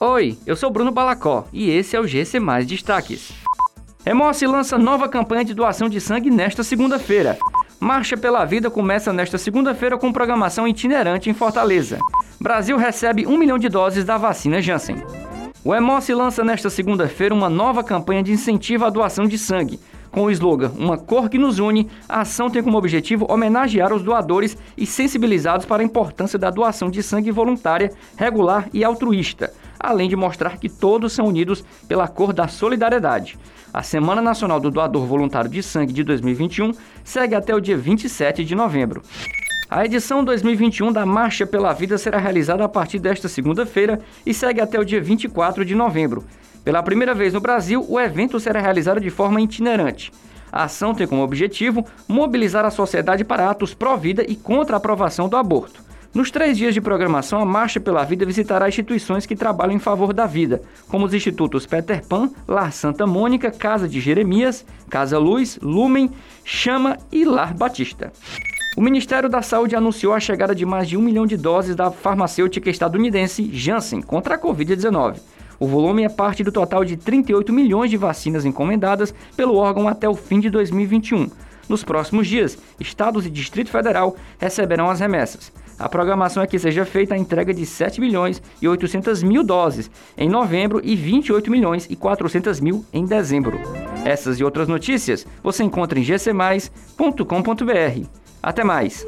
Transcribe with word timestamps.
Oi, 0.00 0.38
eu 0.46 0.54
sou 0.54 0.70
Bruno 0.70 0.92
Balacó 0.92 1.44
e 1.52 1.70
esse 1.70 1.96
é 1.96 2.00
o 2.00 2.06
GC 2.06 2.38
Mais 2.38 2.64
Destaques. 2.64 3.32
Hemossi 4.06 4.46
lança 4.46 4.78
nova 4.78 5.08
campanha 5.08 5.44
de 5.44 5.52
doação 5.52 5.88
de 5.88 6.00
sangue 6.00 6.30
nesta 6.30 6.62
segunda-feira. 6.62 7.36
Marcha 7.80 8.16
pela 8.16 8.44
Vida 8.44 8.70
começa 8.70 9.12
nesta 9.12 9.36
segunda-feira 9.38 9.98
com 9.98 10.12
programação 10.12 10.68
itinerante 10.68 11.28
em 11.28 11.34
Fortaleza. 11.34 11.98
Brasil 12.40 12.76
recebe 12.76 13.26
um 13.26 13.36
milhão 13.36 13.58
de 13.58 13.68
doses 13.68 14.04
da 14.04 14.16
vacina 14.16 14.62
Janssen. 14.62 15.02
O 15.64 15.74
Hemossi 15.74 16.14
lança 16.14 16.44
nesta 16.44 16.70
segunda-feira 16.70 17.34
uma 17.34 17.50
nova 17.50 17.82
campanha 17.82 18.22
de 18.22 18.30
incentivo 18.30 18.84
à 18.84 18.90
doação 18.90 19.26
de 19.26 19.36
sangue. 19.36 19.80
Com 20.12 20.22
o 20.22 20.30
slogan 20.30 20.70
Uma 20.78 20.96
Cor 20.96 21.28
que 21.28 21.38
Nos 21.38 21.58
Une, 21.58 21.90
a 22.08 22.20
ação 22.20 22.48
tem 22.48 22.62
como 22.62 22.78
objetivo 22.78 23.26
homenagear 23.28 23.92
os 23.92 24.04
doadores 24.04 24.56
e 24.76 24.86
sensibilizados 24.86 25.66
para 25.66 25.82
a 25.82 25.84
importância 25.84 26.38
da 26.38 26.50
doação 26.50 26.88
de 26.88 27.02
sangue 27.02 27.32
voluntária, 27.32 27.90
regular 28.16 28.68
e 28.72 28.84
altruísta 28.84 29.52
além 29.78 30.08
de 30.08 30.16
mostrar 30.16 30.58
que 30.58 30.68
todos 30.68 31.12
são 31.12 31.26
unidos 31.26 31.64
pela 31.86 32.08
cor 32.08 32.32
da 32.32 32.48
solidariedade. 32.48 33.38
A 33.72 33.82
Semana 33.82 34.22
Nacional 34.22 34.58
do 34.58 34.70
Doador 34.70 35.06
Voluntário 35.06 35.50
de 35.50 35.62
Sangue 35.62 35.92
de 35.92 36.02
2021 36.02 36.72
segue 37.04 37.34
até 37.34 37.54
o 37.54 37.60
dia 37.60 37.76
27 37.76 38.44
de 38.44 38.54
novembro. 38.54 39.02
A 39.70 39.84
edição 39.84 40.24
2021 40.24 40.90
da 40.90 41.04
Marcha 41.04 41.46
pela 41.46 41.74
Vida 41.74 41.98
será 41.98 42.18
realizada 42.18 42.64
a 42.64 42.68
partir 42.68 42.98
desta 42.98 43.28
segunda-feira 43.28 44.00
e 44.24 44.32
segue 44.32 44.62
até 44.62 44.80
o 44.80 44.84
dia 44.84 45.00
24 45.00 45.64
de 45.64 45.74
novembro. 45.74 46.24
Pela 46.64 46.82
primeira 46.82 47.14
vez 47.14 47.34
no 47.34 47.40
Brasil, 47.40 47.84
o 47.86 48.00
evento 48.00 48.40
será 48.40 48.60
realizado 48.60 49.00
de 49.00 49.10
forma 49.10 49.40
itinerante. 49.40 50.10
A 50.50 50.64
ação 50.64 50.94
tem 50.94 51.06
como 51.06 51.22
objetivo 51.22 51.84
mobilizar 52.08 52.64
a 52.64 52.70
sociedade 52.70 53.24
para 53.24 53.50
atos 53.50 53.74
pró-vida 53.74 54.24
e 54.26 54.34
contra 54.34 54.76
a 54.76 54.78
aprovação 54.78 55.28
do 55.28 55.36
aborto. 55.36 55.87
Nos 56.14 56.30
três 56.30 56.56
dias 56.56 56.72
de 56.72 56.80
programação, 56.80 57.40
a 57.40 57.44
Marcha 57.44 57.78
pela 57.78 58.02
Vida 58.02 58.24
visitará 58.24 58.66
instituições 58.66 59.26
que 59.26 59.36
trabalham 59.36 59.76
em 59.76 59.78
favor 59.78 60.14
da 60.14 60.26
vida, 60.26 60.62
como 60.88 61.04
os 61.04 61.12
institutos 61.12 61.66
Peter 61.66 62.04
Pan, 62.06 62.30
Lar 62.46 62.72
Santa 62.72 63.06
Mônica, 63.06 63.50
Casa 63.50 63.86
de 63.86 64.00
Jeremias, 64.00 64.64
Casa 64.88 65.18
Luz, 65.18 65.58
Lumen, 65.60 66.10
Chama 66.44 66.96
e 67.12 67.24
Lar 67.24 67.54
Batista. 67.54 68.10
O 68.74 68.80
Ministério 68.80 69.28
da 69.28 69.42
Saúde 69.42 69.76
anunciou 69.76 70.14
a 70.14 70.20
chegada 70.20 70.54
de 70.54 70.64
mais 70.64 70.88
de 70.88 70.96
um 70.96 71.02
milhão 71.02 71.26
de 71.26 71.36
doses 71.36 71.76
da 71.76 71.90
farmacêutica 71.90 72.70
estadunidense 72.70 73.50
Janssen 73.52 74.00
contra 74.00 74.36
a 74.36 74.38
Covid-19. 74.38 75.18
O 75.60 75.66
volume 75.66 76.04
é 76.04 76.08
parte 76.08 76.42
do 76.44 76.52
total 76.52 76.84
de 76.84 76.96
38 76.96 77.52
milhões 77.52 77.90
de 77.90 77.96
vacinas 77.96 78.44
encomendadas 78.44 79.12
pelo 79.36 79.56
órgão 79.56 79.88
até 79.88 80.08
o 80.08 80.14
fim 80.14 80.40
de 80.40 80.48
2021. 80.48 81.28
Nos 81.68 81.84
próximos 81.84 82.26
dias, 82.26 82.56
estados 82.80 83.26
e 83.26 83.30
Distrito 83.30 83.70
Federal 83.70 84.16
receberão 84.38 84.88
as 84.88 85.00
remessas. 85.00 85.52
A 85.78 85.88
programação 85.88 86.42
é 86.42 86.46
que 86.46 86.58
seja 86.58 86.84
feita 86.84 87.14
a 87.14 87.18
entrega 87.18 87.54
de 87.54 87.64
7 87.64 88.00
milhões 88.00 88.42
e 88.60 88.66
800 88.66 89.22
mil 89.22 89.44
doses 89.44 89.88
em 90.16 90.28
novembro 90.28 90.80
e 90.82 90.96
28 90.96 91.50
milhões 91.50 91.86
e 91.88 91.94
400 91.94 92.58
mil 92.58 92.84
em 92.92 93.04
dezembro. 93.04 93.60
Essas 94.04 94.40
e 94.40 94.44
outras 94.44 94.66
notícias 94.66 95.26
você 95.42 95.62
encontra 95.62 95.98
em 95.98 96.02
gcmais.com.br. 96.02 98.06
Até 98.42 98.64
mais! 98.64 99.04